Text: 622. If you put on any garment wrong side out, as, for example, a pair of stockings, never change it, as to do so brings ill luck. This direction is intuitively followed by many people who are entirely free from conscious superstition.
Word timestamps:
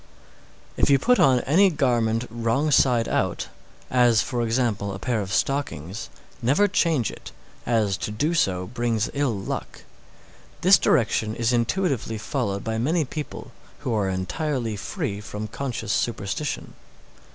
622. 0.77 0.81
If 0.83 0.89
you 0.89 0.97
put 0.97 1.19
on 1.19 1.41
any 1.41 1.69
garment 1.69 2.25
wrong 2.31 2.71
side 2.71 3.07
out, 3.07 3.49
as, 3.91 4.19
for 4.23 4.41
example, 4.41 4.95
a 4.95 4.97
pair 4.97 5.21
of 5.21 5.31
stockings, 5.31 6.09
never 6.41 6.67
change 6.67 7.11
it, 7.11 7.31
as 7.67 7.97
to 7.97 8.09
do 8.09 8.33
so 8.33 8.65
brings 8.65 9.11
ill 9.13 9.37
luck. 9.37 9.83
This 10.61 10.79
direction 10.79 11.35
is 11.35 11.53
intuitively 11.53 12.17
followed 12.17 12.63
by 12.63 12.79
many 12.79 13.05
people 13.05 13.51
who 13.81 13.93
are 13.93 14.09
entirely 14.09 14.75
free 14.75 15.21
from 15.21 15.47
conscious 15.47 15.91
superstition. 15.91 16.73